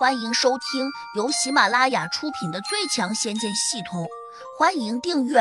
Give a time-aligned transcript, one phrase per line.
[0.00, 4.04] 欢迎收听由喜马拉雅出品的《最强仙剑系统》，
[4.58, 5.40] 欢迎订阅。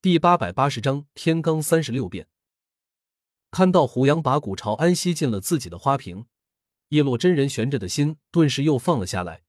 [0.00, 2.28] 第八百八十章天罡三十六变。
[3.50, 6.26] 看到胡杨把古朝安吸进了自己的花瓶，
[6.90, 9.42] 叶落真人悬着的心顿时又放了下来。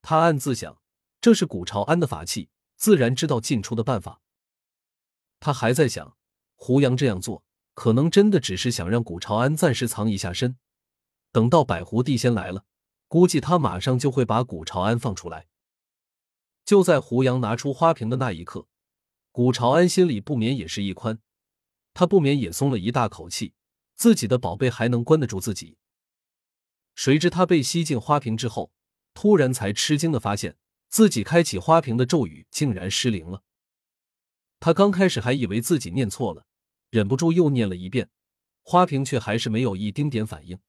[0.00, 0.80] 他暗自想，
[1.20, 2.48] 这是古朝安的法器，
[2.78, 4.22] 自然知道进出的办法。
[5.38, 6.16] 他还在想，
[6.56, 7.44] 胡杨这样做，
[7.74, 10.56] 可能真的只是想让古朝安暂时藏一下身。
[11.32, 12.64] 等到百狐地仙来了，
[13.08, 15.48] 估计他马上就会把古朝安放出来。
[16.64, 18.68] 就在胡杨拿出花瓶的那一刻，
[19.32, 21.18] 古朝安心里不免也是一宽，
[21.94, 23.54] 他不免也松了一大口气，
[23.96, 25.78] 自己的宝贝还能关得住自己。
[26.94, 28.70] 谁知他被吸进花瓶之后，
[29.14, 30.56] 突然才吃惊的发现
[30.88, 33.42] 自己开启花瓶的咒语竟然失灵了。
[34.60, 36.46] 他刚开始还以为自己念错了，
[36.90, 38.10] 忍不住又念了一遍，
[38.62, 40.60] 花瓶却还是没有一丁点反应。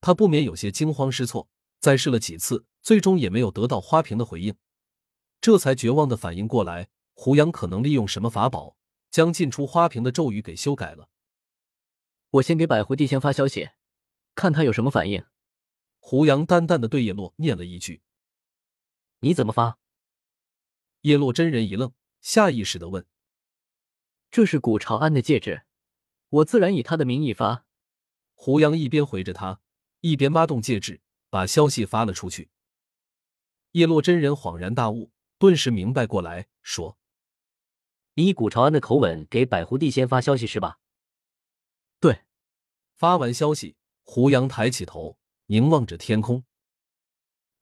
[0.00, 1.48] 他不免有些惊慌失措，
[1.80, 4.54] 再试了几次，最终也没有得到花瓶的回应，
[5.40, 8.76] 这才绝望的反应过来，胡杨可能利用什么法宝
[9.10, 11.08] 将进出花瓶的咒语给修改了。
[12.30, 13.70] 我先给百狐帝先发消息，
[14.34, 15.24] 看他有什么反应。
[15.98, 18.02] 胡杨淡淡的对叶落念了一句
[19.20, 19.78] ：“你怎么发？”
[21.02, 23.06] 叶落真人一愣，下意识的问
[24.30, 25.62] ：“这是古朝安的戒指，
[26.28, 27.64] 我自然以他的名义发。”
[28.34, 29.60] 胡杨一边回着他。
[30.00, 32.50] 一边挖动戒指，把消息发了出去。
[33.72, 36.98] 叶落真人恍然大悟，顿时明白过来，说
[38.14, 40.78] ：“你以古朝安的口吻给百狐帝仙发消息是吧
[42.00, 42.22] ？”“对。”
[42.94, 46.44] 发完消息，胡杨抬起头，凝望着天空。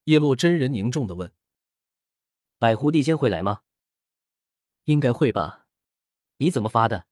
[0.04, 1.34] 叶落真人凝重的问
[2.58, 3.62] ：“百狐帝仙会来吗
[4.84, 5.66] ？”“应该会吧。
[6.38, 7.06] ”“你怎么发的？”“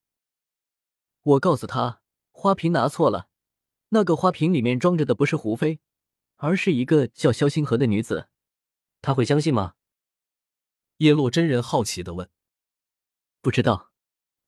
[1.22, 3.28] 我告诉他，花瓶拿错了。”
[3.94, 5.78] 那个花瓶里面装着的不是胡飞，
[6.34, 8.28] 而是一个叫萧星河的女子。
[9.00, 9.76] 他会相信吗？
[10.96, 12.28] 叶落真人好奇的问。
[13.40, 13.92] 不知道。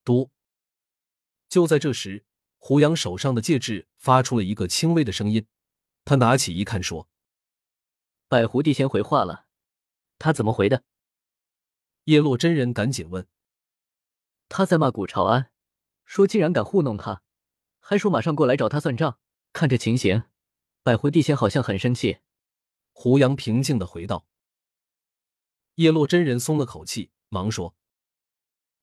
[0.03, 0.33] 嘟。
[1.49, 2.27] 就在这时，
[2.59, 5.47] 胡杨手上的戒指发出了一个轻微的声音。
[6.05, 7.09] 他拿起一看，说
[8.27, 9.47] ：“百狐帝先回话了。”
[10.19, 10.83] 他怎么回的？
[12.05, 13.29] 叶落真人赶紧问。
[14.49, 15.53] 他在骂古朝安，
[16.05, 17.23] 说竟然敢糊弄他，
[17.79, 19.21] 还说马上过来找他算账。
[19.57, 20.25] 看这情形，
[20.83, 22.19] 百狐地仙好像很生气。
[22.93, 24.27] 胡杨平静的回道。
[25.77, 27.75] 叶落真人松了口气，忙说：“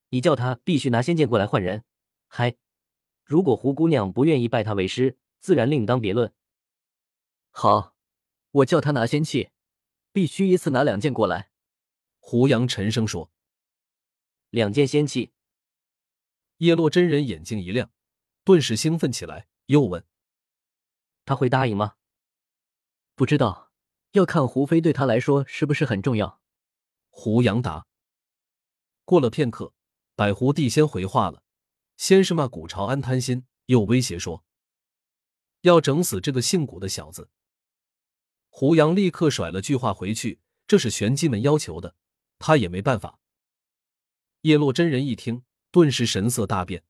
[0.09, 1.85] 你叫他必须拿仙剑过来换人。
[2.28, 2.57] 嗨，
[3.23, 6.33] 如果胡姑娘不愿意拜他为师，自然另当别论。”
[7.53, 7.95] 好，
[8.50, 9.51] 我叫他拿仙器，
[10.12, 11.51] 必须一次拿两件过来。
[12.17, 13.31] 胡杨沉声说
[14.50, 15.33] ：“两件仙器。”
[16.57, 17.91] 叶落真人眼睛一亮，
[18.44, 20.03] 顿时兴奋起来，又问。
[21.25, 21.95] 他会答应吗？
[23.16, 23.72] 不知道，
[24.11, 26.41] 要看胡飞对他来说是不是很重要。
[27.09, 27.85] 胡杨答。
[29.06, 29.73] 过了片刻，
[30.16, 31.44] 百狐帝先回话了，
[31.97, 34.44] 先是骂古朝安贪心，又威胁说
[35.62, 37.29] 要整死这个姓古的小子。
[38.50, 41.95] 胡杨立刻甩了句话回去，这是玄机们要求的，
[42.39, 43.19] 他也没办法。
[44.41, 46.83] 叶落真人一听，顿时神色大变。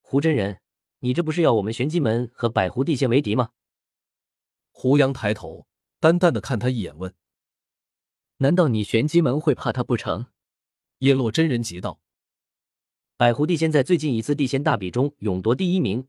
[0.00, 0.60] 胡真人。
[1.00, 3.50] 你这不是要我们玄机门和百狐地仙为敌吗？
[4.70, 5.66] 胡杨抬头，
[5.98, 7.14] 淡淡的看他一眼，问
[8.38, 10.26] ：“难道你玄机门会怕他不成？”
[10.98, 12.00] 叶落真人急道
[13.16, 16.06] ：“百狐地仙在最近一次地仙大比中勇夺第一名，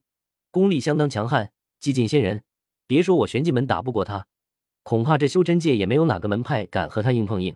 [0.50, 2.44] 功力相当强悍，技尽仙人。
[2.86, 4.28] 别说我玄机门打不过他，
[4.84, 7.56] 恐怕这修真界也没有哪个门派敢和他硬碰硬。”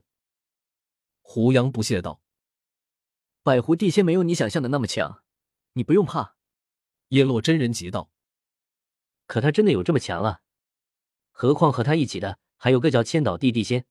[1.21, 2.21] 胡杨不屑道
[3.43, 5.21] ：“百狐地仙没有你想象的那么强，
[5.73, 6.34] 你不用怕。”
[7.09, 8.09] 叶落真人急道
[9.27, 10.41] ：“可他真的有这么强啊？
[11.31, 13.85] 何况和他一起的还有个叫千岛地地仙，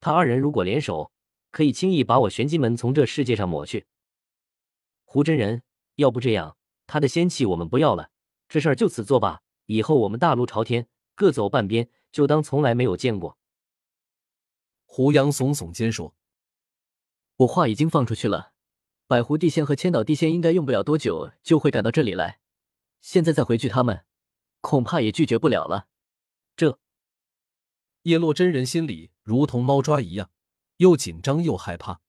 [0.00, 1.12] 他二人如果联手，
[1.50, 3.86] 可以轻易把我玄机门从这世界上抹去。
[5.04, 5.62] 胡真人，
[5.96, 6.56] 要不这样，
[6.86, 8.10] 他的仙气我们不要了，
[8.48, 9.42] 这事儿就此作罢。
[9.66, 13.38] 以后我们大路朝天，各走半边，就当从来没有见过。”
[14.86, 16.14] 胡杨耸耸肩说
[17.36, 18.53] ：“我话已经放出去了。”
[19.06, 22.40] 百湖地仙和千岛地仙应该用不了多久就会赶到这里来，
[23.00, 24.06] 现在再回去，他们
[24.62, 25.88] 恐怕也拒绝不了了。
[26.56, 26.78] 这
[28.02, 30.30] 叶落真人心里如同猫抓一样，
[30.78, 32.00] 又紧张又害怕。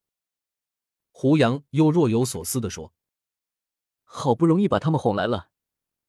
[1.12, 2.94] 胡杨又若有所思的说
[4.04, 5.50] ：“好不容易把他们哄来了，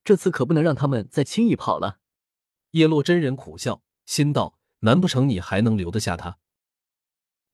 [0.03, 1.99] 这次可不能让他们再轻易跑了。”
[2.71, 6.39] 叶落真人苦笑，心道：“难不成你还能留得下他？”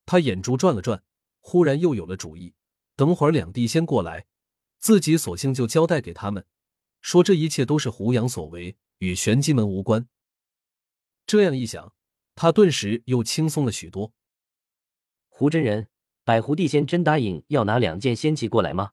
[0.05, 1.03] 他眼珠转了转，
[1.39, 2.53] 忽然又有了主意。
[2.95, 4.27] 等会儿两地先过来，
[4.79, 6.45] 自己索性就交代给他们，
[7.01, 10.07] 说这一切都是胡杨所为，与玄机门无关。
[11.25, 11.93] 这样一想，
[12.35, 14.13] 他顿时又轻松了许多。
[15.29, 15.89] 胡真人，
[16.23, 18.91] 百狐地仙真答应要拿两件仙器过来吗？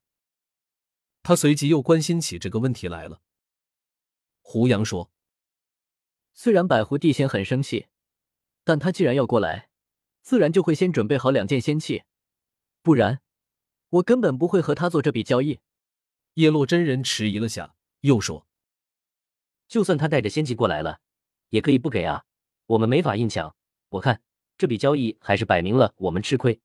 [1.22, 3.20] 他随即又关心起这个问题来了。
[4.40, 5.12] 胡杨说
[6.32, 7.88] ：“虽然百狐地仙很生气，
[8.64, 9.68] 但他既然要过来，
[10.22, 12.04] 自然就会先准备好两件仙器，
[12.82, 13.20] 不然
[13.90, 15.60] 我根本不会和他做这笔交易。”
[16.34, 18.46] 叶落真人迟疑了下，又说
[19.68, 21.00] ：“就算他带着仙器过来了，
[21.50, 22.24] 也可以不给啊，
[22.66, 23.54] 我们没法硬抢。
[23.90, 24.22] 我看
[24.56, 26.60] 这笔交易还是摆明了我们吃亏。”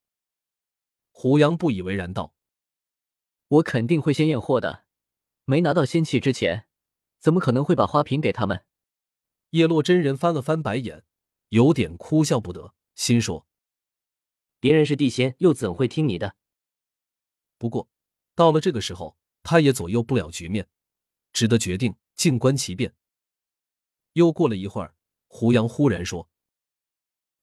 [1.12, 2.34] 胡杨不以为然道。
[3.48, 4.86] 我肯定会先验货的，
[5.46, 6.68] 没拿到仙器之前，
[7.20, 8.66] 怎么可能会把花瓶给他们？
[9.52, 11.04] 叶落真人翻了翻白眼，
[11.50, 13.48] 有点哭笑不得，心说：
[14.60, 16.36] 别人是地仙，又怎会听你的？
[17.66, 17.90] 不过
[18.36, 20.70] 到了这个时候，他也左右不了局面，
[21.34, 22.94] 只得决定静观其变。
[24.14, 24.96] 又过了一会儿，
[25.26, 26.30] 胡杨忽然说：“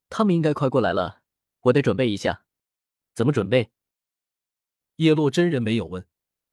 [0.09, 1.23] 他们应该快过来了，
[1.63, 2.45] 我得准备一下。
[3.15, 3.73] 怎么准备？”
[4.95, 6.07] 叶落真人没有问，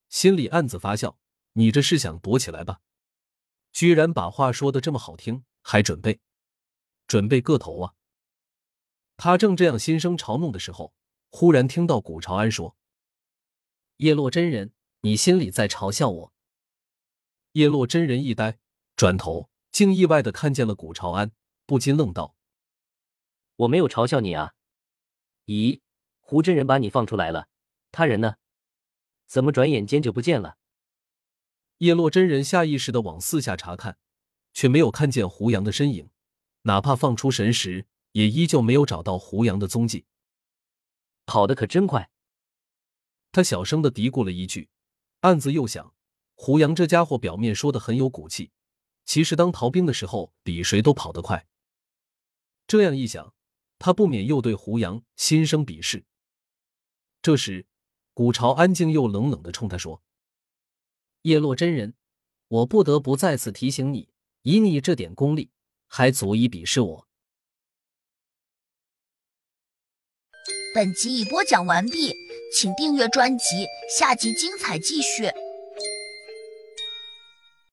[0.10, 1.20] 心里暗自发笑
[1.54, 2.82] ：“你这是想躲起来吧？
[3.72, 6.22] 居然把话说的这么好听，还准备？
[7.06, 7.94] 准备个头啊！”
[9.16, 10.96] 他正这样心生嘲弄的时候，
[11.30, 12.76] 忽然听到古朝安说
[14.00, 16.34] ：“叶落真人，你心里在嘲笑我？”
[17.52, 18.58] 叶落真人一呆，
[18.96, 21.32] 转头竟意外的看见了古朝安，
[21.66, 22.34] 不禁愣道
[23.58, 24.54] ：“我没有嘲笑你啊！
[25.48, 25.82] 咦，
[26.22, 27.50] 胡真人把你放出来了？”
[27.92, 28.36] 他人呢？
[29.26, 30.58] 怎么转眼间就不见了？
[31.80, 33.98] 叶落真人下意识的往四下查看，
[34.54, 36.10] 却没有看见胡杨的身影。
[36.62, 40.06] 哪怕放出神识，也依旧没有找到胡杨的踪迹。
[41.26, 42.10] 跑得可真快！
[43.32, 44.70] 他小声的嘀咕了一句，
[45.22, 45.94] 暗自又想：
[46.36, 48.52] 胡杨这家伙表面说的很有骨气，
[49.06, 51.48] 其实当逃兵的时候比谁都跑得快。
[52.68, 53.34] 这样一想，
[53.78, 56.06] 他不免又对胡杨心生鄙视。
[57.22, 57.66] 这时。
[58.12, 60.04] 古朝安静又冷冷的冲他说
[61.24, 61.94] ：“叶落真人，
[62.50, 64.10] 我不得不再次提醒你，
[64.42, 65.52] 以你这点功力，
[65.88, 67.08] 还足以鄙视我。”
[70.76, 72.14] 本集已播讲完毕，
[72.52, 73.68] 请订阅专辑，
[73.98, 75.32] 下集精彩继续。